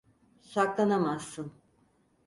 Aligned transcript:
Saklanamazsın. 0.41 1.51